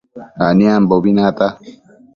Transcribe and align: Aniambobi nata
Aniambobi 0.47 1.09
nata 1.17 1.47